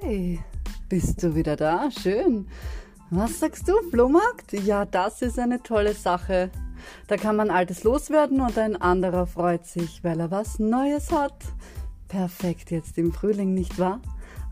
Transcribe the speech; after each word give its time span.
Hey, 0.00 0.38
bist 0.88 1.24
du 1.24 1.34
wieder 1.34 1.56
da? 1.56 1.90
Schön. 1.90 2.46
Was 3.10 3.40
sagst 3.40 3.66
du, 3.66 3.72
Flohmarkt? 3.90 4.52
Ja, 4.52 4.84
das 4.84 5.22
ist 5.22 5.40
eine 5.40 5.60
tolle 5.60 5.92
Sache. 5.92 6.50
Da 7.08 7.16
kann 7.16 7.34
man 7.34 7.50
Altes 7.50 7.82
loswerden 7.82 8.40
und 8.40 8.56
ein 8.56 8.80
anderer 8.80 9.26
freut 9.26 9.66
sich, 9.66 10.04
weil 10.04 10.20
er 10.20 10.30
was 10.30 10.60
Neues 10.60 11.10
hat. 11.10 11.34
Perfekt 12.06 12.70
jetzt 12.70 12.96
im 12.96 13.12
Frühling, 13.12 13.54
nicht 13.54 13.76
wahr? 13.80 14.00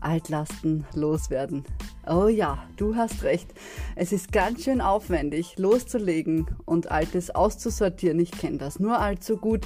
Altlasten 0.01 0.85
loswerden. 0.93 1.63
Oh 2.05 2.27
ja, 2.27 2.65
du 2.75 2.97
hast 2.97 3.23
recht. 3.23 3.53
Es 3.95 4.11
ist 4.11 4.33
ganz 4.33 4.65
schön 4.65 4.81
aufwendig, 4.81 5.57
loszulegen 5.57 6.47
und 6.65 6.91
Altes 6.91 7.33
auszusortieren. 7.33 8.19
Ich 8.19 8.31
kenne 8.31 8.57
das 8.57 8.81
nur 8.81 8.99
allzu 8.99 9.37
gut. 9.37 9.65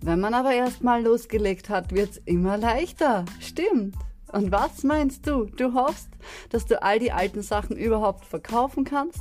Wenn 0.00 0.20
man 0.20 0.32
aber 0.32 0.54
erstmal 0.54 1.02
losgelegt 1.02 1.68
hat, 1.68 1.92
wird's 1.94 2.22
immer 2.24 2.56
leichter. 2.56 3.26
Stimmt. 3.38 3.94
Und 4.32 4.52
was 4.52 4.84
meinst 4.84 5.26
du? 5.26 5.44
Du 5.44 5.74
hoffst, 5.74 6.08
dass 6.50 6.66
du 6.66 6.82
all 6.82 6.98
die 6.98 7.12
alten 7.12 7.42
Sachen 7.42 7.76
überhaupt 7.76 8.24
verkaufen 8.24 8.84
kannst? 8.84 9.20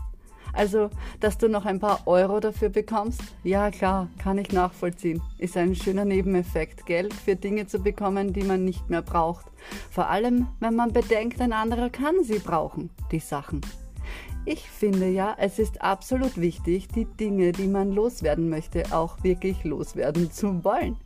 Also, 0.53 0.89
dass 1.19 1.37
du 1.37 1.47
noch 1.47 1.65
ein 1.65 1.79
paar 1.79 2.07
Euro 2.07 2.39
dafür 2.39 2.69
bekommst? 2.69 3.21
Ja, 3.43 3.69
klar, 3.69 4.09
kann 4.17 4.37
ich 4.37 4.51
nachvollziehen. 4.51 5.21
Ist 5.37 5.57
ein 5.57 5.75
schöner 5.75 6.05
Nebeneffekt, 6.05 6.85
Geld 6.85 7.13
für 7.13 7.35
Dinge 7.35 7.67
zu 7.67 7.79
bekommen, 7.79 8.33
die 8.33 8.43
man 8.43 8.65
nicht 8.65 8.89
mehr 8.89 9.01
braucht. 9.01 9.45
Vor 9.91 10.09
allem, 10.09 10.47
wenn 10.59 10.75
man 10.75 10.91
bedenkt, 10.91 11.39
ein 11.41 11.53
anderer 11.53 11.89
kann 11.89 12.23
sie 12.23 12.39
brauchen, 12.39 12.89
die 13.11 13.19
Sachen. 13.19 13.61
Ich 14.45 14.67
finde 14.69 15.09
ja, 15.09 15.35
es 15.37 15.59
ist 15.59 15.81
absolut 15.81 16.37
wichtig, 16.37 16.87
die 16.87 17.05
Dinge, 17.05 17.51
die 17.51 17.67
man 17.67 17.91
loswerden 17.91 18.49
möchte, 18.49 18.83
auch 18.91 19.23
wirklich 19.23 19.63
loswerden 19.63 20.31
zu 20.31 20.63
wollen. 20.63 20.97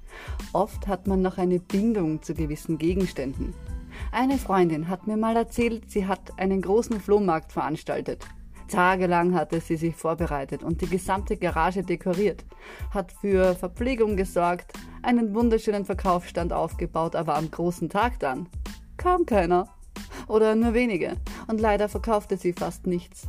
Oft 0.54 0.88
hat 0.88 1.08
man 1.08 1.22
noch 1.22 1.38
eine 1.38 1.60
Bindung 1.60 2.22
zu 2.22 2.36
gewissen 2.36 2.78
Gegenständen. 2.78 3.54
Eine 4.16 4.38
Freundin 4.38 4.90
hat 4.90 5.08
mir 5.08 5.18
mal 5.18 5.36
erzählt, 5.36 5.90
sie 5.90 6.06
hat 6.06 6.38
einen 6.38 6.62
großen 6.62 7.02
Flohmarkt 7.02 7.52
veranstaltet. 7.52 8.24
Tagelang 8.68 9.34
hatte 9.34 9.60
sie 9.60 9.76
sich 9.76 9.96
vorbereitet 9.96 10.62
und 10.62 10.82
die 10.82 10.88
gesamte 10.88 11.36
Garage 11.36 11.82
dekoriert, 11.82 12.46
hat 12.92 13.12
für 13.12 13.56
Verpflegung 13.56 14.16
gesorgt, 14.16 14.72
einen 15.02 15.34
wunderschönen 15.34 15.84
Verkaufsstand 15.84 16.54
aufgebaut, 16.54 17.16
aber 17.16 17.36
am 17.36 17.50
großen 17.50 17.90
Tag 17.90 18.20
dann 18.20 18.48
kam 18.98 19.26
keiner. 19.26 19.68
Oder 20.28 20.54
nur 20.54 20.76
wenige. 20.76 21.18
Und 21.48 21.60
leider 21.60 21.90
verkaufte 21.90 22.38
sie 22.38 22.54
fast 22.54 22.86
nichts. 22.86 23.28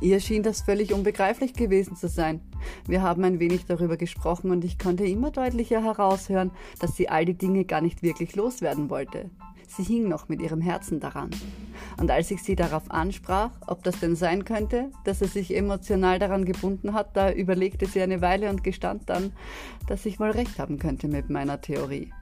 Ihr 0.00 0.18
schien 0.20 0.42
das 0.42 0.62
völlig 0.62 0.94
unbegreiflich 0.94 1.52
gewesen 1.52 1.94
zu 1.94 2.08
sein. 2.08 2.40
Wir 2.86 3.02
haben 3.02 3.22
ein 3.24 3.38
wenig 3.38 3.66
darüber 3.66 3.98
gesprochen 3.98 4.50
und 4.50 4.64
ich 4.64 4.78
konnte 4.78 5.04
immer 5.04 5.30
deutlicher 5.30 5.82
heraushören, 5.82 6.52
dass 6.80 6.96
sie 6.96 7.10
all 7.10 7.26
die 7.26 7.36
Dinge 7.36 7.66
gar 7.66 7.82
nicht 7.82 8.02
wirklich 8.02 8.34
loswerden 8.34 8.88
wollte. 8.88 9.30
Sie 9.68 9.82
hing 9.82 10.08
noch 10.08 10.28
mit 10.28 10.40
ihrem 10.40 10.60
Herzen 10.60 11.00
daran. 11.00 11.30
Und 12.00 12.10
als 12.10 12.30
ich 12.30 12.42
sie 12.42 12.56
darauf 12.56 12.90
ansprach, 12.90 13.50
ob 13.66 13.82
das 13.82 14.00
denn 14.00 14.16
sein 14.16 14.44
könnte, 14.44 14.90
dass 15.04 15.20
sie 15.20 15.26
sich 15.26 15.56
emotional 15.56 16.18
daran 16.18 16.44
gebunden 16.44 16.92
hat, 16.92 17.16
da 17.16 17.32
überlegte 17.32 17.86
sie 17.86 18.02
eine 18.02 18.20
Weile 18.20 18.50
und 18.50 18.64
gestand 18.64 19.08
dann, 19.10 19.32
dass 19.86 20.06
ich 20.06 20.20
wohl 20.20 20.30
recht 20.30 20.58
haben 20.58 20.78
könnte 20.78 21.08
mit 21.08 21.30
meiner 21.30 21.60
Theorie. 21.60 22.12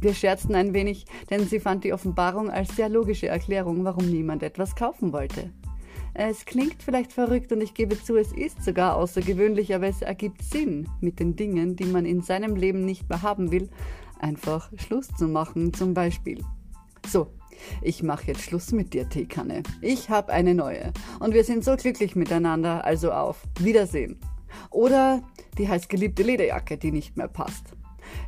Wir 0.00 0.14
scherzten 0.14 0.54
ein 0.54 0.74
wenig, 0.74 1.06
denn 1.30 1.46
sie 1.46 1.60
fand 1.60 1.84
die 1.84 1.92
Offenbarung 1.92 2.50
als 2.50 2.76
sehr 2.76 2.88
logische 2.88 3.28
Erklärung, 3.28 3.84
warum 3.84 4.10
niemand 4.10 4.42
etwas 4.42 4.76
kaufen 4.76 5.12
wollte. 5.12 5.50
Es 6.18 6.46
klingt 6.46 6.82
vielleicht 6.82 7.12
verrückt 7.12 7.52
und 7.52 7.60
ich 7.60 7.74
gebe 7.74 8.02
zu, 8.02 8.16
es 8.16 8.32
ist 8.32 8.62
sogar 8.64 8.96
außergewöhnlich, 8.96 9.74
aber 9.74 9.86
es 9.86 10.00
ergibt 10.00 10.42
Sinn, 10.42 10.88
mit 11.00 11.20
den 11.20 11.36
Dingen, 11.36 11.76
die 11.76 11.84
man 11.84 12.06
in 12.06 12.22
seinem 12.22 12.56
Leben 12.56 12.86
nicht 12.86 13.08
mehr 13.10 13.20
haben 13.20 13.50
will, 13.50 13.68
einfach 14.20 14.70
Schluss 14.76 15.08
zu 15.16 15.28
machen, 15.28 15.72
zum 15.72 15.94
Beispiel. 15.94 16.44
So, 17.06 17.28
ich 17.82 18.02
mache 18.02 18.28
jetzt 18.28 18.42
Schluss 18.42 18.72
mit 18.72 18.94
dir, 18.94 19.08
Teekanne. 19.08 19.62
Ich 19.80 20.10
habe 20.10 20.32
eine 20.32 20.54
neue. 20.54 20.92
Und 21.20 21.34
wir 21.34 21.44
sind 21.44 21.64
so 21.64 21.76
glücklich 21.76 22.16
miteinander, 22.16 22.84
also 22.84 23.12
auf 23.12 23.42
Wiedersehen. 23.60 24.18
Oder 24.70 25.22
die 25.58 25.68
heißgeliebte 25.68 26.22
Lederjacke, 26.22 26.76
die 26.76 26.92
nicht 26.92 27.16
mehr 27.16 27.28
passt. 27.28 27.64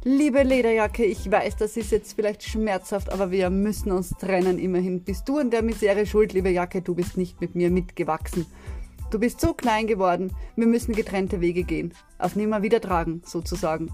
Liebe 0.03 0.43
Lederjacke, 0.43 1.05
ich 1.05 1.31
weiß, 1.31 1.57
das 1.57 1.77
ist 1.77 1.93
jetzt 1.93 2.15
vielleicht 2.15 2.43
schmerzhaft, 2.43 3.13
aber 3.13 3.31
wir 3.31 3.51
müssen 3.51 3.93
uns 3.93 4.11
trennen. 4.11 4.59
Immerhin 4.59 5.03
bist 5.03 5.29
du 5.29 5.39
an 5.39 5.51
der 5.51 5.63
Misere 5.63 6.07
schuld, 6.07 6.33
liebe 6.33 6.51
Jacke, 6.51 6.83
du 6.83 6.95
bist 6.95 7.17
nicht 7.17 7.41
mit 7.41 7.55
mir 7.55 7.71
mitgewachsen. 7.71 8.47
Du 9.11 9.19
bist 9.19 9.41
so 9.41 9.55
klein 9.55 9.87
geworden, 9.87 10.33
wir 10.57 10.67
müssen 10.67 10.95
getrennte 10.95 11.41
Wege 11.41 11.63
gehen. 11.65 11.95
Auf 12.19 12.37
nimmer 12.37 12.63
wieder 12.63 12.81
tragen, 12.81 13.23
sozusagen. 13.25 13.91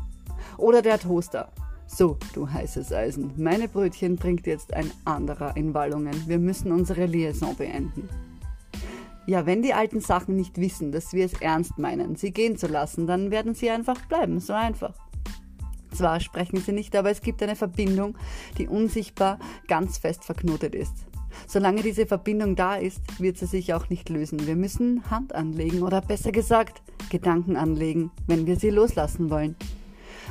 Oder 0.57 0.83
der 0.83 0.99
Toaster. 0.99 1.53
So, 1.87 2.19
du 2.33 2.51
heißes 2.51 2.93
Eisen, 2.93 3.33
meine 3.37 3.69
Brötchen 3.69 4.17
bringt 4.17 4.47
jetzt 4.47 4.75
ein 4.75 4.91
anderer 5.05 5.57
in 5.57 5.75
Wallungen. 5.75 6.27
Wir 6.27 6.39
müssen 6.39 6.73
unsere 6.73 7.07
Liaison 7.07 7.55
beenden. 7.57 8.09
Ja, 9.27 9.47
wenn 9.47 9.63
die 9.63 9.75
alten 9.75 10.01
Sachen 10.01 10.37
nicht 10.37 10.59
wissen, 10.59 10.93
dass 10.93 11.13
wir 11.13 11.25
es 11.25 11.35
ernst 11.41 11.79
meinen, 11.79 12.17
sie 12.17 12.31
gehen 12.31 12.57
zu 12.57 12.67
lassen, 12.67 13.07
dann 13.07 13.31
werden 13.31 13.55
sie 13.55 13.71
einfach 13.71 14.05
bleiben, 14.07 14.41
so 14.41 14.53
einfach. 14.53 14.95
Zwar 15.93 16.21
sprechen 16.21 16.59
sie 16.59 16.73
nicht, 16.73 16.97
aber 16.97 17.11
es 17.11 17.23
gibt 17.23 17.43
eine 17.43 17.57
Verbindung, 17.57 18.17
die 18.59 18.67
unsichtbar 18.67 19.39
ganz 19.69 19.99
fest 19.99 20.25
verknotet 20.25 20.75
ist. 20.75 21.07
Solange 21.47 21.83
diese 21.83 22.07
Verbindung 22.07 22.57
da 22.57 22.77
ist, 22.77 23.21
wird 23.21 23.39
sie 23.39 23.47
sich 23.47 23.75
auch 23.75 23.89
nicht 23.89 24.09
lösen. 24.09 24.47
Wir 24.47 24.57
müssen 24.57 25.09
Hand 25.11 25.35
anlegen 25.35 25.83
oder 25.83 26.01
besser 26.01 26.33
gesagt 26.33 26.83
Gedanken 27.11 27.57
anlegen, 27.57 28.11
wenn 28.27 28.47
wir 28.47 28.57
sie 28.57 28.71
loslassen 28.71 29.31
wollen. 29.31 29.57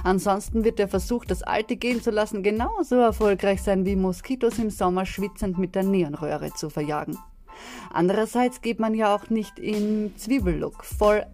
Ansonsten 0.04 0.66
wird 0.66 0.80
der 0.80 0.90
Versuch, 0.90 1.24
das 1.26 1.44
Alte 1.44 1.78
gehen 1.78 2.02
zu 2.02 2.12
lassen, 2.12 2.44
genauso 2.44 2.96
erfolgreich 2.96 3.62
sein 3.62 3.86
wie 3.86 3.96
Moskitos 3.96 4.60
im 4.60 4.70
Sommer 4.70 5.06
schwitzend 5.06 5.58
mit 5.58 5.76
der 5.76 5.84
Neonröhre 5.84 6.52
zu 6.54 6.70
verjagen. 6.70 7.18
Andererseits 7.94 8.62
geht 8.62 8.80
man 8.80 8.94
ja 8.94 9.16
auch 9.16 9.30
nicht 9.30 9.60
in 9.60 10.14
Zwiebellook, 10.18 10.84
voll 10.84 11.26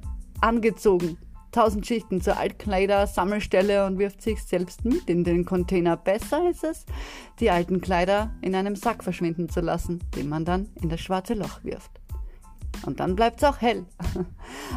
angezogen, 0.41 1.17
tausend 1.51 1.87
Schichten 1.87 2.21
zur 2.21 2.37
Altkleider, 2.37 3.07
Sammelstelle 3.07 3.85
und 3.87 3.97
wirft 3.97 4.21
sich 4.21 4.43
selbst 4.43 4.85
mit 4.85 5.09
in 5.09 5.23
den 5.23 5.45
Container. 5.45 5.97
Besser 5.97 6.47
ist 6.49 6.63
es, 6.63 6.85
die 7.39 7.49
alten 7.49 7.81
Kleider 7.81 8.35
in 8.41 8.53
einem 8.53 8.75
Sack 8.75 9.03
verschwinden 9.03 9.49
zu 9.49 9.61
lassen, 9.61 9.99
den 10.15 10.29
man 10.29 10.45
dann 10.45 10.69
in 10.81 10.89
das 10.89 11.01
schwarze 11.01 11.33
Loch 11.33 11.63
wirft. 11.63 11.98
Und 12.85 12.99
dann 12.99 13.15
bleibt 13.15 13.41
es 13.41 13.43
auch 13.43 13.61
hell. 13.61 13.85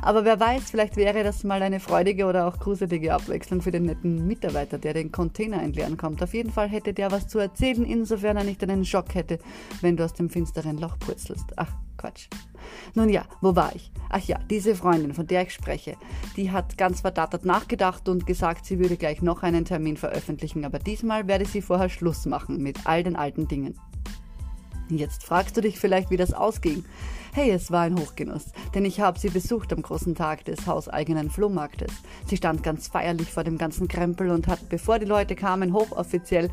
Aber 0.02 0.24
wer 0.24 0.38
weiß, 0.38 0.70
vielleicht 0.70 0.96
wäre 0.96 1.22
das 1.22 1.44
mal 1.44 1.62
eine 1.62 1.80
freudige 1.80 2.26
oder 2.26 2.46
auch 2.46 2.58
gruselige 2.58 3.14
Abwechslung 3.14 3.62
für 3.62 3.70
den 3.70 3.84
netten 3.84 4.26
Mitarbeiter, 4.26 4.78
der 4.78 4.94
den 4.94 5.12
Container 5.12 5.62
entleeren 5.62 5.96
kommt. 5.96 6.22
Auf 6.22 6.34
jeden 6.34 6.52
Fall 6.52 6.68
hätte 6.68 6.92
der 6.92 7.10
was 7.10 7.28
zu 7.28 7.38
erzählen, 7.38 7.84
insofern 7.84 8.36
er 8.36 8.44
nicht 8.44 8.62
einen 8.62 8.84
Schock 8.84 9.14
hätte, 9.14 9.38
wenn 9.80 9.96
du 9.96 10.04
aus 10.04 10.14
dem 10.14 10.30
finsteren 10.30 10.78
Loch 10.78 10.98
purzelst. 10.98 11.46
Ach, 11.56 11.72
Quatsch. 11.96 12.28
Nun 12.94 13.08
ja, 13.08 13.24
wo 13.40 13.54
war 13.54 13.74
ich? 13.74 13.90
Ach 14.08 14.20
ja, 14.20 14.38
diese 14.50 14.74
Freundin, 14.74 15.14
von 15.14 15.26
der 15.26 15.42
ich 15.42 15.52
spreche, 15.52 15.96
die 16.36 16.50
hat 16.50 16.76
ganz 16.78 17.00
verdattert 17.00 17.44
nachgedacht 17.44 18.08
und 18.08 18.26
gesagt, 18.26 18.66
sie 18.66 18.78
würde 18.78 18.96
gleich 18.96 19.22
noch 19.22 19.42
einen 19.42 19.64
Termin 19.64 19.96
veröffentlichen, 19.96 20.64
aber 20.64 20.78
diesmal 20.78 21.28
werde 21.28 21.44
sie 21.44 21.62
vorher 21.62 21.88
Schluss 21.88 22.26
machen 22.26 22.62
mit 22.62 22.86
all 22.86 23.02
den 23.02 23.16
alten 23.16 23.48
Dingen. 23.48 23.78
Jetzt 24.98 25.24
fragst 25.24 25.56
du 25.56 25.60
dich 25.60 25.78
vielleicht, 25.78 26.10
wie 26.10 26.16
das 26.16 26.32
ausging. 26.32 26.84
Hey, 27.34 27.50
es 27.50 27.70
war 27.70 27.82
ein 27.82 27.98
Hochgenuss, 27.98 28.52
denn 28.74 28.84
ich 28.84 29.00
habe 29.00 29.18
sie 29.18 29.30
besucht 29.30 29.72
am 29.72 29.80
großen 29.80 30.14
Tag 30.14 30.44
des 30.44 30.66
hauseigenen 30.66 31.30
Flohmarktes. 31.30 31.90
Sie 32.26 32.36
stand 32.36 32.62
ganz 32.62 32.88
feierlich 32.88 33.32
vor 33.32 33.42
dem 33.42 33.56
ganzen 33.56 33.88
Krempel 33.88 34.30
und 34.30 34.48
hat, 34.48 34.68
bevor 34.68 34.98
die 34.98 35.06
Leute 35.06 35.34
kamen, 35.34 35.72
hochoffiziell 35.72 36.50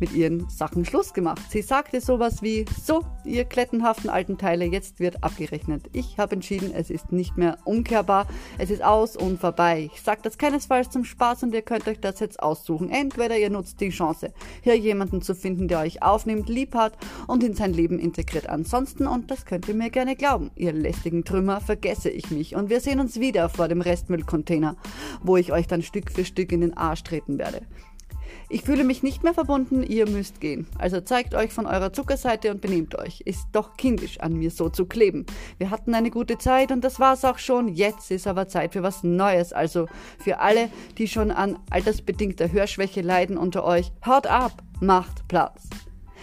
mit 0.00 0.12
ihren 0.12 0.48
Sachen 0.48 0.84
Schluss 0.84 1.12
gemacht. 1.12 1.40
Sie 1.50 1.62
sagte 1.62 2.00
sowas 2.00 2.42
wie, 2.42 2.64
so, 2.82 3.04
ihr 3.24 3.44
klettenhaften 3.44 4.10
alten 4.10 4.38
Teile, 4.38 4.64
jetzt 4.64 5.00
wird 5.00 5.22
abgerechnet. 5.22 5.84
Ich 5.92 6.18
habe 6.18 6.34
entschieden, 6.34 6.72
es 6.74 6.90
ist 6.90 7.12
nicht 7.12 7.36
mehr 7.36 7.58
umkehrbar, 7.64 8.26
es 8.58 8.70
ist 8.70 8.82
aus 8.82 9.16
und 9.16 9.40
vorbei. 9.40 9.90
Ich 9.92 10.02
sage 10.02 10.20
das 10.22 10.38
keinesfalls 10.38 10.90
zum 10.90 11.04
Spaß 11.04 11.42
und 11.44 11.54
ihr 11.54 11.62
könnt 11.62 11.88
euch 11.88 12.00
das 12.00 12.20
jetzt 12.20 12.40
aussuchen. 12.40 12.90
Entweder 12.90 13.38
ihr 13.38 13.50
nutzt 13.50 13.80
die 13.80 13.90
Chance, 13.90 14.32
hier 14.62 14.76
jemanden 14.76 15.22
zu 15.22 15.34
finden, 15.34 15.68
der 15.68 15.80
euch 15.80 16.02
aufnimmt, 16.02 16.48
lieb 16.48 16.74
hat 16.74 16.96
und 17.26 17.42
in 17.42 17.54
sein 17.54 17.72
Leben 17.72 17.98
integriert. 17.98 18.48
Ansonsten, 18.48 19.06
und 19.06 19.30
das 19.30 19.46
könnt 19.46 19.68
ihr 19.68 19.74
mir 19.74 19.90
gerne 19.90 20.16
glauben, 20.16 20.50
ihr 20.54 20.72
lästigen 20.72 21.24
Trümmer, 21.24 21.60
vergesse 21.60 22.10
ich 22.10 22.30
mich 22.30 22.54
und 22.54 22.70
wir 22.70 22.80
sehen 22.80 23.00
uns 23.00 23.20
wieder 23.20 23.48
vor 23.48 23.68
dem 23.68 23.80
Restmüllcontainer, 23.80 24.76
wo 25.22 25.36
ich 25.36 25.52
euch 25.52 25.66
dann 25.66 25.82
Stück 25.82 26.10
für 26.10 26.24
Stück 26.24 26.52
in 26.52 26.60
den 26.60 26.76
Arsch 26.76 27.02
treten 27.02 27.38
werde. 27.38 27.62
Ich 28.50 28.62
fühle 28.62 28.82
mich 28.82 29.02
nicht 29.02 29.24
mehr 29.24 29.34
verbunden, 29.34 29.82
ihr 29.82 30.08
müsst 30.08 30.40
gehen. 30.40 30.66
Also 30.78 31.02
zeigt 31.02 31.34
euch 31.34 31.52
von 31.52 31.66
eurer 31.66 31.92
Zuckerseite 31.92 32.50
und 32.50 32.62
benehmt 32.62 32.98
euch. 32.98 33.20
Ist 33.20 33.46
doch 33.52 33.76
kindisch 33.76 34.20
an 34.20 34.32
mir 34.32 34.50
so 34.50 34.70
zu 34.70 34.86
kleben. 34.86 35.26
Wir 35.58 35.70
hatten 35.70 35.94
eine 35.94 36.10
gute 36.10 36.38
Zeit 36.38 36.72
und 36.72 36.82
das 36.82 36.98
war's 36.98 37.26
auch 37.26 37.38
schon. 37.38 37.68
Jetzt 37.68 38.10
ist 38.10 38.26
aber 38.26 38.48
Zeit 38.48 38.72
für 38.72 38.82
was 38.82 39.02
Neues. 39.02 39.52
Also 39.52 39.86
für 40.18 40.40
alle, 40.40 40.70
die 40.96 41.08
schon 41.08 41.30
an 41.30 41.58
altersbedingter 41.68 42.50
Hörschwäche 42.50 43.02
leiden 43.02 43.36
unter 43.36 43.64
euch, 43.64 43.92
haut 44.06 44.26
ab, 44.26 44.62
macht 44.80 45.28
Platz. 45.28 45.68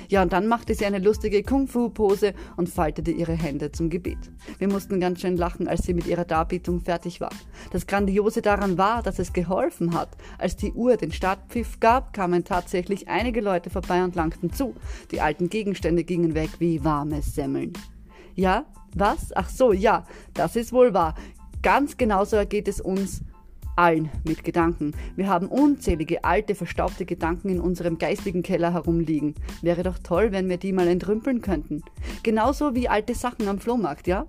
Ja, 0.10 0.22
und 0.22 0.34
dann 0.34 0.48
machte 0.48 0.74
sie 0.74 0.86
eine 0.86 1.00
lustige 1.00 1.44
Kung-Fu-Pose 1.44 2.34
und 2.58 2.70
faltete 2.70 3.12
ihre 3.12 3.34
Hände 3.34 3.72
zum 3.72 3.90
Gebet. 3.90 4.18
Wir 4.58 4.68
mussten 4.68 5.00
ganz 5.00 5.22
schön 5.22 5.38
lachen, 5.38 5.68
als 5.68 5.84
sie 5.84 5.94
mit 5.94 6.08
ihrer 6.08 6.26
Darbietung 6.26 6.82
fertig 6.82 7.22
war. 7.22 7.32
Das 7.72 7.88
Grandiose 7.88 8.42
daran 8.42 8.78
war, 8.78 9.04
dass 9.04 9.20
es 9.20 9.34
geholfen 9.34 9.94
hat. 9.94 10.10
Als 10.38 10.56
die 10.56 10.74
Uhr 10.74 10.98
den 10.98 11.12
Startpfiff 11.12 11.80
gab, 11.80 12.14
kamen 12.14 12.44
tatsächlich 12.44 13.08
einige 13.08 13.42
Leute 13.42 13.70
vorbei 13.70 14.04
und 14.04 14.16
langten 14.16 14.52
zu. 14.52 14.76
Die 15.12 15.22
alten 15.22 15.50
Gegenstände 15.50 16.04
gingen 16.04 16.36
weg 16.36 16.50
wie 16.60 16.84
warme 16.84 17.22
Semmeln. 17.22 17.74
Ja, 18.36 18.66
was? 18.94 19.32
Ach 19.36 19.50
so, 19.50 19.74
ja, 19.74 20.06
das 20.34 20.56
ist 20.56 20.74
wohl 20.74 20.94
wahr. 20.94 21.16
Ganz 21.62 21.98
genauso 21.98 22.36
ergeht 22.36 22.68
es 22.68 22.80
uns 22.80 23.22
allen 23.76 24.10
mit 24.24 24.44
Gedanken. 24.44 24.94
Wir 25.16 25.28
haben 25.28 25.48
unzählige 25.48 26.24
alte, 26.24 26.56
verstaubte 26.56 27.06
Gedanken 27.06 27.50
in 27.50 27.60
unserem 27.60 27.98
geistigen 27.98 28.44
Keller 28.44 28.74
herumliegen. 28.74 29.36
Wäre 29.62 29.84
doch 29.84 30.00
toll, 30.00 30.32
wenn 30.32 30.50
wir 30.50 30.58
die 30.58 30.74
mal 30.74 30.88
entrümpeln 30.88 31.42
könnten. 31.42 31.84
Genauso 32.24 32.76
wie 32.76 32.90
alte 32.90 33.16
Sachen 33.16 33.48
am 33.48 33.60
Flohmarkt, 33.60 34.08
ja? 34.08 34.28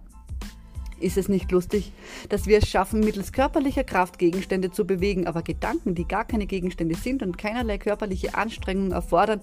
Ist 0.98 1.18
es 1.18 1.28
nicht 1.28 1.52
lustig, 1.52 1.92
dass 2.30 2.46
wir 2.46 2.58
es 2.58 2.68
schaffen, 2.68 3.00
mittels 3.00 3.30
körperlicher 3.30 3.84
Kraft 3.84 4.18
Gegenstände 4.18 4.70
zu 4.70 4.86
bewegen, 4.86 5.26
aber 5.26 5.42
Gedanken, 5.42 5.94
die 5.94 6.08
gar 6.08 6.24
keine 6.24 6.46
Gegenstände 6.46 6.94
sind 6.94 7.22
und 7.22 7.36
keinerlei 7.36 7.76
körperliche 7.76 8.34
Anstrengung 8.34 8.92
erfordern, 8.92 9.42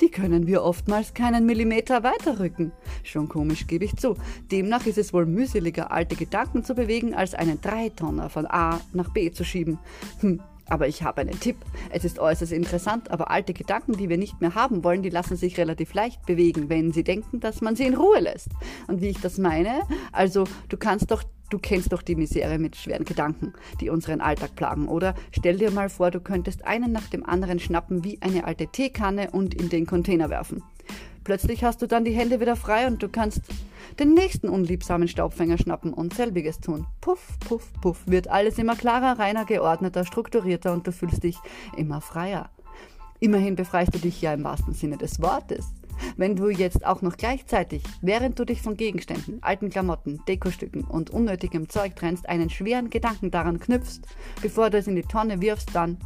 die 0.00 0.10
können 0.10 0.46
wir 0.46 0.62
oftmals 0.62 1.14
keinen 1.14 1.46
Millimeter 1.46 2.02
weiterrücken. 2.02 2.72
Schon 3.02 3.28
komisch, 3.28 3.66
gebe 3.66 3.84
ich 3.84 3.96
zu. 3.96 4.16
Demnach 4.50 4.86
ist 4.86 4.98
es 4.98 5.12
wohl 5.12 5.26
mühseliger, 5.26 5.90
alte 5.90 6.16
Gedanken 6.16 6.64
zu 6.64 6.74
bewegen, 6.74 7.14
als 7.14 7.34
einen 7.34 7.60
Dreitonner 7.60 8.30
von 8.30 8.46
A 8.46 8.80
nach 8.92 9.12
B 9.12 9.30
zu 9.30 9.44
schieben. 9.44 9.78
Hm, 10.20 10.40
aber 10.70 10.88
ich 10.88 11.02
habe 11.02 11.20
einen 11.20 11.38
Tipp. 11.38 11.56
Es 11.90 12.04
ist 12.04 12.18
äußerst 12.18 12.52
interessant, 12.52 13.10
aber 13.10 13.30
alte 13.30 13.52
Gedanken, 13.52 13.92
die 13.92 14.08
wir 14.08 14.16
nicht 14.16 14.40
mehr 14.40 14.54
haben 14.54 14.82
wollen, 14.82 15.02
die 15.02 15.10
lassen 15.10 15.36
sich 15.36 15.58
relativ 15.58 15.92
leicht 15.92 16.24
bewegen, 16.24 16.70
wenn 16.70 16.92
sie 16.92 17.04
denken, 17.04 17.40
dass 17.40 17.60
man 17.60 17.76
sie 17.76 17.84
in 17.84 17.94
Ruhe 17.94 18.20
lässt. 18.20 18.48
Und 18.86 19.00
wie 19.02 19.08
ich 19.08 19.20
das 19.20 19.36
meine, 19.36 19.82
also 20.12 20.44
du 20.68 20.76
kannst 20.76 21.10
doch 21.10 21.22
Du 21.50 21.58
kennst 21.58 21.92
doch 21.92 22.02
die 22.02 22.14
Misere 22.14 22.60
mit 22.60 22.76
schweren 22.76 23.04
Gedanken, 23.04 23.54
die 23.80 23.90
unseren 23.90 24.20
Alltag 24.20 24.54
plagen, 24.54 24.86
oder? 24.86 25.16
Stell 25.32 25.58
dir 25.58 25.72
mal 25.72 25.88
vor, 25.88 26.12
du 26.12 26.20
könntest 26.20 26.64
einen 26.64 26.92
nach 26.92 27.08
dem 27.08 27.26
anderen 27.26 27.58
schnappen 27.58 28.04
wie 28.04 28.22
eine 28.22 28.44
alte 28.44 28.68
Teekanne 28.68 29.32
und 29.32 29.52
in 29.54 29.68
den 29.68 29.84
Container 29.84 30.30
werfen. 30.30 30.62
Plötzlich 31.30 31.62
hast 31.62 31.80
du 31.80 31.86
dann 31.86 32.04
die 32.04 32.10
Hände 32.10 32.40
wieder 32.40 32.56
frei 32.56 32.88
und 32.88 33.00
du 33.04 33.08
kannst 33.08 33.42
den 34.00 34.14
nächsten 34.14 34.48
unliebsamen 34.48 35.06
Staubfänger 35.06 35.58
schnappen 35.58 35.94
und 35.94 36.12
selbiges 36.12 36.58
tun. 36.58 36.88
Puff, 37.00 37.38
puff, 37.38 37.72
puff, 37.80 38.02
wird 38.06 38.26
alles 38.26 38.58
immer 38.58 38.74
klarer, 38.74 39.16
reiner, 39.16 39.44
geordneter, 39.44 40.04
strukturierter 40.04 40.72
und 40.72 40.88
du 40.88 40.90
fühlst 40.90 41.22
dich 41.22 41.36
immer 41.76 42.00
freier. 42.00 42.50
Immerhin 43.20 43.54
befreist 43.54 43.94
du 43.94 44.00
dich 44.00 44.20
ja 44.20 44.34
im 44.34 44.42
wahrsten 44.42 44.74
Sinne 44.74 44.96
des 44.96 45.22
Wortes. 45.22 45.72
Wenn 46.16 46.34
du 46.34 46.48
jetzt 46.48 46.84
auch 46.84 47.00
noch 47.00 47.16
gleichzeitig, 47.16 47.84
während 48.02 48.36
du 48.40 48.44
dich 48.44 48.60
von 48.60 48.76
Gegenständen, 48.76 49.40
alten 49.40 49.70
Klamotten, 49.70 50.20
Dekostücken 50.26 50.82
und 50.82 51.10
unnötigem 51.10 51.68
Zeug 51.68 51.94
trennst, 51.94 52.28
einen 52.28 52.50
schweren 52.50 52.90
Gedanken 52.90 53.30
daran 53.30 53.60
knüpfst, 53.60 54.00
bevor 54.42 54.70
du 54.70 54.78
es 54.78 54.88
in 54.88 54.96
die 54.96 55.02
Tonne 55.02 55.40
wirfst, 55.40 55.76
dann 55.76 55.96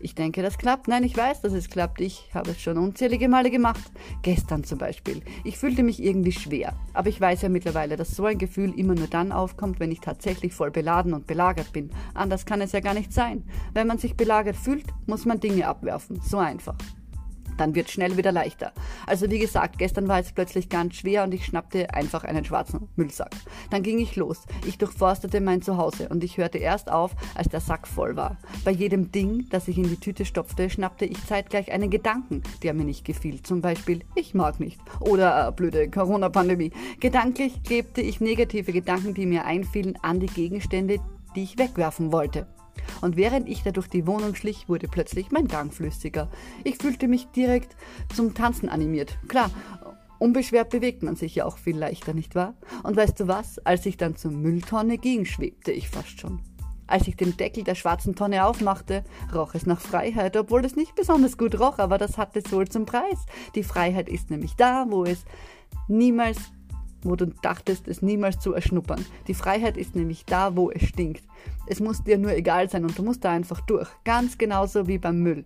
ich 0.00 0.14
denke, 0.14 0.42
das 0.42 0.58
klappt. 0.58 0.88
Nein, 0.88 1.04
ich 1.04 1.16
weiß, 1.16 1.40
dass 1.40 1.52
es 1.52 1.70
klappt. 1.70 2.00
Ich 2.00 2.28
habe 2.34 2.50
es 2.50 2.60
schon 2.60 2.78
unzählige 2.78 3.28
Male 3.28 3.50
gemacht. 3.50 3.90
Gestern 4.22 4.64
zum 4.64 4.78
Beispiel. 4.78 5.22
Ich 5.44 5.58
fühlte 5.58 5.82
mich 5.82 6.02
irgendwie 6.02 6.32
schwer. 6.32 6.74
Aber 6.92 7.08
ich 7.08 7.20
weiß 7.20 7.42
ja 7.42 7.48
mittlerweile, 7.48 7.96
dass 7.96 8.14
so 8.14 8.24
ein 8.26 8.38
Gefühl 8.38 8.78
immer 8.78 8.94
nur 8.94 9.08
dann 9.08 9.32
aufkommt, 9.32 9.80
wenn 9.80 9.92
ich 9.92 10.00
tatsächlich 10.00 10.52
voll 10.52 10.70
beladen 10.70 11.14
und 11.14 11.26
belagert 11.26 11.72
bin. 11.72 11.90
Anders 12.14 12.46
kann 12.46 12.60
es 12.60 12.72
ja 12.72 12.80
gar 12.80 12.94
nicht 12.94 13.12
sein. 13.12 13.44
Wenn 13.72 13.86
man 13.86 13.98
sich 13.98 14.16
belagert 14.16 14.56
fühlt, 14.56 14.86
muss 15.06 15.24
man 15.24 15.40
Dinge 15.40 15.66
abwerfen. 15.66 16.20
So 16.20 16.38
einfach 16.38 16.76
dann 17.56 17.74
wird 17.74 17.90
schnell 17.90 18.16
wieder 18.16 18.32
leichter. 18.32 18.72
Also 19.06 19.30
wie 19.30 19.38
gesagt, 19.38 19.78
gestern 19.78 20.08
war 20.08 20.20
es 20.20 20.32
plötzlich 20.32 20.68
ganz 20.68 20.96
schwer 20.96 21.24
und 21.24 21.34
ich 21.34 21.44
schnappte 21.44 21.92
einfach 21.92 22.24
einen 22.24 22.44
schwarzen 22.44 22.88
Müllsack. 22.96 23.34
Dann 23.70 23.82
ging 23.82 23.98
ich 23.98 24.16
los. 24.16 24.42
Ich 24.66 24.78
durchforstete 24.78 25.40
mein 25.40 25.62
Zuhause 25.62 26.08
und 26.08 26.24
ich 26.24 26.38
hörte 26.38 26.58
erst 26.58 26.90
auf, 26.90 27.12
als 27.34 27.48
der 27.48 27.60
Sack 27.60 27.86
voll 27.86 28.16
war. 28.16 28.36
Bei 28.64 28.70
jedem 28.70 29.12
Ding, 29.12 29.46
das 29.50 29.68
ich 29.68 29.78
in 29.78 29.88
die 29.88 30.00
Tüte 30.00 30.24
stopfte, 30.24 30.70
schnappte 30.70 31.04
ich 31.04 31.24
zeitgleich 31.26 31.72
einen 31.72 31.90
Gedanken, 31.90 32.42
der 32.62 32.74
mir 32.74 32.84
nicht 32.84 33.04
gefiel. 33.04 33.42
Zum 33.42 33.60
Beispiel, 33.60 34.00
ich 34.14 34.34
mag 34.34 34.60
nicht. 34.60 34.80
Oder 35.00 35.48
äh, 35.48 35.52
blöde 35.52 35.90
Corona-Pandemie. 35.90 36.72
Gedanklich 37.00 37.62
klebte 37.62 38.00
ich 38.00 38.20
negative 38.20 38.72
Gedanken, 38.72 39.14
die 39.14 39.26
mir 39.26 39.44
einfielen, 39.44 39.98
an 40.02 40.20
die 40.20 40.26
Gegenstände, 40.26 40.98
die 41.34 41.42
ich 41.42 41.58
wegwerfen 41.58 42.12
wollte 42.12 42.46
und 43.00 43.16
während 43.16 43.48
ich 43.48 43.62
da 43.62 43.70
durch 43.70 43.88
die 43.88 44.06
Wohnung 44.06 44.34
schlich, 44.34 44.68
wurde 44.68 44.88
plötzlich 44.88 45.30
mein 45.30 45.48
Gang 45.48 45.72
flüssiger. 45.72 46.28
Ich 46.64 46.76
fühlte 46.76 47.08
mich 47.08 47.26
direkt 47.28 47.76
zum 48.14 48.34
Tanzen 48.34 48.68
animiert. 48.68 49.18
Klar, 49.28 49.50
unbeschwert 50.18 50.70
bewegt 50.70 51.02
man 51.02 51.16
sich 51.16 51.34
ja 51.34 51.44
auch 51.44 51.58
viel 51.58 51.76
leichter, 51.76 52.14
nicht 52.14 52.34
wahr? 52.34 52.54
Und 52.82 52.96
weißt 52.96 53.20
du 53.20 53.28
was? 53.28 53.58
Als 53.60 53.86
ich 53.86 53.96
dann 53.96 54.16
zur 54.16 54.30
Mülltonne 54.30 54.98
ging, 54.98 55.24
schwebte 55.24 55.72
ich 55.72 55.88
fast 55.88 56.20
schon. 56.20 56.40
Als 56.88 57.08
ich 57.08 57.16
den 57.16 57.36
Deckel 57.36 57.64
der 57.64 57.74
schwarzen 57.74 58.14
Tonne 58.14 58.46
aufmachte, 58.46 59.04
roch 59.34 59.54
es 59.54 59.66
nach 59.66 59.80
Freiheit, 59.80 60.36
obwohl 60.36 60.64
es 60.64 60.76
nicht 60.76 60.94
besonders 60.94 61.36
gut 61.36 61.58
roch, 61.58 61.78
aber 61.78 61.98
das 61.98 62.16
hatte 62.16 62.38
es 62.38 62.52
wohl 62.52 62.68
zum 62.68 62.86
Preis. 62.86 63.26
Die 63.56 63.64
Freiheit 63.64 64.08
ist 64.08 64.30
nämlich 64.30 64.54
da, 64.54 64.86
wo 64.88 65.04
es 65.04 65.24
niemals 65.88 66.38
wo 67.02 67.16
du 67.16 67.26
dachtest, 67.26 67.88
es 67.88 68.02
niemals 68.02 68.38
zu 68.38 68.52
erschnuppern. 68.52 69.04
Die 69.28 69.34
Freiheit 69.34 69.76
ist 69.76 69.94
nämlich 69.94 70.24
da, 70.24 70.56
wo 70.56 70.70
es 70.70 70.82
stinkt. 70.82 71.24
Es 71.66 71.80
muss 71.80 72.04
dir 72.04 72.18
nur 72.18 72.32
egal 72.32 72.70
sein 72.70 72.84
und 72.84 72.98
du 72.98 73.02
musst 73.02 73.24
da 73.24 73.30
einfach 73.30 73.60
durch. 73.60 73.88
Ganz 74.04 74.38
genauso 74.38 74.88
wie 74.88 74.98
beim 74.98 75.20
Müll. 75.20 75.44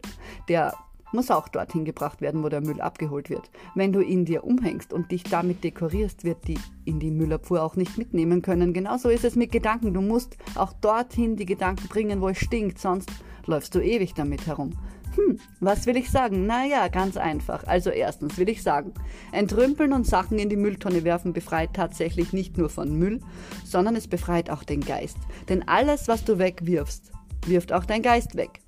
Der 0.49 0.75
muss 1.13 1.31
auch 1.31 1.49
dorthin 1.49 1.85
gebracht 1.85 2.21
werden, 2.21 2.43
wo 2.43 2.49
der 2.49 2.61
Müll 2.61 2.81
abgeholt 2.81 3.31
wird. 3.31 3.51
Wenn 3.75 3.93
du 3.93 4.01
ihn 4.01 4.25
dir 4.25 4.45
umhängst 4.45 4.93
und 4.93 5.11
dich 5.11 5.25
damit 5.25 5.65
dekorierst, 5.65 6.25
wird 6.25 6.47
die 6.47 6.59
in 6.85 7.01
die 7.01 7.11
Müllabfuhr 7.11 7.63
auch 7.63 7.77
nicht 7.77 7.99
mitnehmen 7.99 8.43
können. 8.43 8.73
Genauso 8.73 9.09
ist 9.09 9.25
es 9.25 9.37
mit 9.37 9.53
Gedanken. 9.53 9.93
Du 9.93 10.01
musst 10.01 10.37
auch 10.55 10.73
dorthin 10.73 11.37
die 11.37 11.47
Gedanken 11.47 11.89
bringen, 11.89 12.21
wo 12.21 12.29
es 12.29 12.39
stinkt, 12.39 12.79
sonst 12.79 13.11
läufst 13.47 13.75
du 13.75 13.81
ewig 13.81 14.15
damit 14.15 14.47
herum. 14.47 14.73
Hm, 15.17 15.39
was 15.59 15.87
will 15.87 15.97
ich 15.97 16.11
sagen? 16.11 16.47
Naja, 16.47 16.89
ganz 16.89 17.17
einfach. 17.17 17.65
Also 17.67 17.91
erstens 17.91 18.39
will 18.39 18.49
ich 18.49 18.63
sagen, 18.63 18.95
entrümpeln 19.33 19.93
und 19.93 20.07
Sachen 20.07 20.39
in 20.39 20.49
die 20.49 20.57
Mülltonne 20.57 21.05
werfen 21.05 21.33
befreit 21.33 21.75
tatsächlich 21.75 22.33
nicht 22.33 22.57
nur 22.57 22.71
von 22.71 22.97
Müll, 22.97 23.21
sondern 23.65 23.97
es 23.97 24.07
befreit 24.07 24.51
auch 24.51 24.63
den 24.63 24.81
Geist. 24.81 25.17
Denn 25.49 25.67
alles, 25.67 26.07
was 26.07 26.25
du 26.25 26.39
wegwirfst, 26.39 27.11
wirft 27.47 27.73
auch 27.73 27.85
dein 27.85 28.03
Geist 28.03 28.37
weg. 28.37 28.61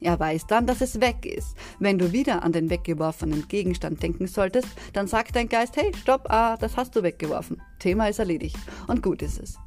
Er 0.00 0.18
weiß 0.18 0.46
dann, 0.46 0.66
dass 0.66 0.80
es 0.80 1.00
weg 1.00 1.26
ist. 1.26 1.56
Wenn 1.78 1.98
du 1.98 2.12
wieder 2.12 2.42
an 2.44 2.52
den 2.52 2.70
weggeworfenen 2.70 3.48
Gegenstand 3.48 4.02
denken 4.02 4.28
solltest, 4.28 4.68
dann 4.92 5.08
sagt 5.08 5.34
dein 5.34 5.48
Geist, 5.48 5.76
hey, 5.76 5.92
stopp, 6.00 6.30
ah, 6.30 6.56
das 6.56 6.76
hast 6.76 6.94
du 6.94 7.02
weggeworfen. 7.02 7.60
Thema 7.78 8.08
ist 8.08 8.20
erledigt. 8.20 8.56
Und 8.86 9.02
gut 9.02 9.22
ist 9.22 9.40
es. 9.40 9.58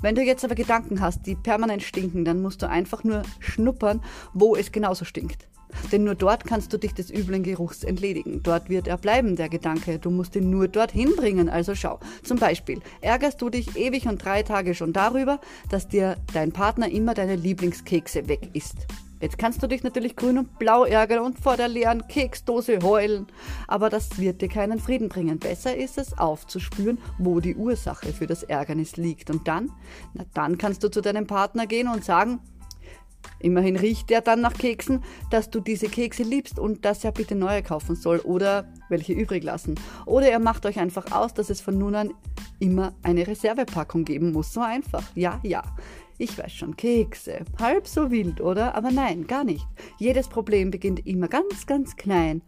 Wenn 0.00 0.14
du 0.14 0.22
jetzt 0.22 0.44
aber 0.44 0.54
Gedanken 0.54 1.00
hast, 1.00 1.26
die 1.26 1.34
permanent 1.34 1.82
stinken, 1.82 2.24
dann 2.24 2.42
musst 2.42 2.62
du 2.62 2.68
einfach 2.68 3.04
nur 3.04 3.22
schnuppern, 3.40 4.02
wo 4.34 4.56
es 4.56 4.72
genauso 4.72 5.04
stinkt. 5.04 5.48
Denn 5.92 6.04
nur 6.04 6.14
dort 6.14 6.44
kannst 6.44 6.72
du 6.72 6.78
dich 6.78 6.94
des 6.94 7.10
üblen 7.10 7.42
Geruchs 7.42 7.84
entledigen. 7.84 8.42
Dort 8.42 8.68
wird 8.68 8.88
er 8.88 8.96
bleiben, 8.96 9.36
der 9.36 9.48
Gedanke. 9.48 9.98
Du 9.98 10.10
musst 10.10 10.36
ihn 10.36 10.50
nur 10.50 10.68
dorthin 10.68 11.14
bringen. 11.16 11.48
Also 11.48 11.74
schau. 11.74 12.00
Zum 12.22 12.38
Beispiel 12.38 12.80
ärgerst 13.00 13.42
du 13.42 13.50
dich 13.50 13.76
ewig 13.76 14.06
und 14.06 14.24
drei 14.24 14.42
Tage 14.42 14.74
schon 14.74 14.92
darüber, 14.92 15.40
dass 15.70 15.88
dir 15.88 16.16
dein 16.32 16.52
Partner 16.52 16.90
immer 16.90 17.14
deine 17.14 17.36
Lieblingskekse 17.36 18.28
weg 18.28 18.50
isst. 18.52 18.86
Jetzt 19.20 19.38
kannst 19.38 19.62
du 19.62 19.66
dich 19.66 19.82
natürlich 19.82 20.14
grün 20.14 20.38
und 20.38 20.58
blau 20.58 20.84
ärgern 20.84 21.20
und 21.20 21.38
vor 21.38 21.56
der 21.56 21.68
leeren 21.68 22.06
Keksdose 22.06 22.80
heulen. 22.82 23.26
Aber 23.66 23.88
das 23.88 24.18
wird 24.18 24.42
dir 24.42 24.48
keinen 24.48 24.78
Frieden 24.78 25.08
bringen. 25.08 25.38
Besser 25.38 25.76
ist 25.76 25.96
es, 25.96 26.18
aufzuspüren, 26.18 26.98
wo 27.18 27.40
die 27.40 27.56
Ursache 27.56 28.12
für 28.12 28.26
das 28.26 28.42
Ärgernis 28.42 28.96
liegt. 28.96 29.30
Und 29.30 29.48
dann, 29.48 29.72
na 30.12 30.24
dann 30.34 30.58
kannst 30.58 30.84
du 30.84 30.90
zu 30.90 31.00
deinem 31.00 31.26
Partner 31.26 31.66
gehen 31.66 31.88
und 31.88 32.04
sagen, 32.04 32.40
Immerhin 33.38 33.76
riecht 33.76 34.10
er 34.10 34.20
dann 34.20 34.40
nach 34.40 34.54
Keksen, 34.54 35.02
dass 35.30 35.50
du 35.50 35.60
diese 35.60 35.88
Kekse 35.88 36.22
liebst 36.22 36.58
und 36.58 36.84
dass 36.84 37.04
er 37.04 37.12
bitte 37.12 37.34
neue 37.34 37.62
kaufen 37.62 37.94
soll 37.94 38.18
oder 38.20 38.72
welche 38.88 39.12
übrig 39.12 39.44
lassen. 39.44 39.74
Oder 40.06 40.30
er 40.30 40.38
macht 40.38 40.64
euch 40.64 40.78
einfach 40.78 41.12
aus, 41.12 41.34
dass 41.34 41.50
es 41.50 41.60
von 41.60 41.76
nun 41.76 41.94
an 41.94 42.14
immer 42.58 42.94
eine 43.02 43.26
Reservepackung 43.26 44.04
geben 44.04 44.32
muss. 44.32 44.52
So 44.52 44.60
einfach. 44.60 45.02
Ja, 45.14 45.40
ja. 45.42 45.62
Ich 46.18 46.38
weiß 46.38 46.52
schon, 46.52 46.76
Kekse. 46.76 47.44
Halb 47.60 47.86
so 47.86 48.10
wild, 48.10 48.40
oder? 48.40 48.74
Aber 48.74 48.90
nein, 48.90 49.26
gar 49.26 49.44
nicht. 49.44 49.66
Jedes 49.98 50.28
Problem 50.28 50.70
beginnt 50.70 51.06
immer 51.06 51.28
ganz, 51.28 51.66
ganz 51.66 51.96
klein. 51.96 52.42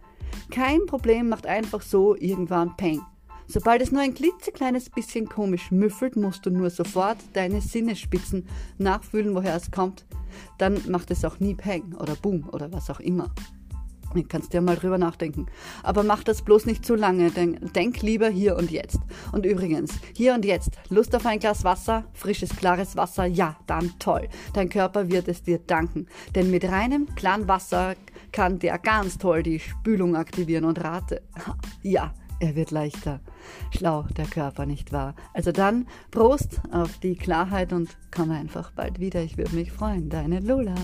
Kein 0.51 0.87
Problem 0.87 1.29
macht 1.29 1.47
einfach 1.47 1.83
so 1.83 2.17
irgendwann 2.17 2.77
Peng. 2.77 3.01
Sobald 3.47 3.81
es 3.81 3.93
nur 3.93 4.03
ein 4.03 4.15
klitzekleines 4.15 4.91
bisschen 4.91 5.29
komisch 5.29 5.71
müffelt, 5.71 6.17
musst 6.17 6.45
du 6.45 6.51
nur 6.51 6.71
sofort 6.71 7.19
deine 7.33 7.61
Sinnesspitzen 7.63 8.47
nachfühlen, 8.77 9.35
woher 9.35 9.57
es 9.57 9.71
kommt. 9.71 10.05
Dann 10.59 10.79
macht 10.89 11.11
es 11.11 11.25
auch 11.25 11.41
nie 11.41 11.55
Peng 11.55 11.95
oder 11.95 12.15
Boom 12.15 12.49
oder 12.53 12.71
was 12.73 12.91
auch 12.91 13.01
immer. 13.01 13.35
Kannst 14.29 14.55
ja 14.55 14.61
mal 14.61 14.77
drüber 14.77 14.99
nachdenken. 14.99 15.47
Aber 15.83 16.03
mach 16.03 16.23
das 16.23 16.43
bloß 16.43 16.67
nicht 16.67 16.85
zu 16.85 16.95
lange, 16.95 17.31
denn 17.31 17.59
denk 17.75 18.03
lieber 18.03 18.29
hier 18.29 18.57
und 18.57 18.71
jetzt. 18.71 18.99
Und 19.33 19.47
übrigens, 19.47 19.93
hier 20.15 20.35
und 20.35 20.45
jetzt, 20.45 20.71
Lust 20.89 21.15
auf 21.15 21.27
ein 21.27 21.39
Glas 21.39 21.65
Wasser, 21.65 22.05
frisches, 22.15 22.51
klares 22.51 22.97
Wasser, 22.97 23.27
ja, 23.27 23.57
dann 23.67 23.93
toll. 23.99 24.29
Dein 24.55 24.69
Körper 24.69 25.09
wird 25.11 25.29
es 25.29 25.43
dir 25.43 25.59
danken. 25.59 26.07
Denn 26.35 26.51
mit 26.51 26.65
reinem, 26.65 27.07
klaren 27.15 27.49
Wasser 27.49 27.95
kann 28.33 28.59
der 28.59 28.79
ganz 28.79 29.19
toll 29.19 29.43
die 29.43 29.61
Spülung 29.61 30.17
aktivieren 30.17 30.65
und 30.65 30.83
rate. 30.83 31.23
Ja, 31.83 32.13
er 32.41 32.55
wird 32.55 32.71
leichter. 32.71 33.21
Schlau 33.77 34.05
der 34.17 34.27
Körper, 34.27 34.67
nicht 34.67 34.93
wahr? 34.93 35.15
Also 35.35 35.53
dann, 35.53 35.87
Prost 36.11 36.61
auf 36.71 36.99
die 36.99 37.17
Klarheit 37.17 37.73
und 37.73 37.97
komm 38.15 38.31
einfach 38.31 38.71
bald 38.73 39.01
wieder. 39.01 39.23
Ich 39.23 39.39
würde 39.39 39.55
mich 39.55 39.73
freuen. 39.73 40.09
Deine 40.09 40.41
Lola. 40.41 40.75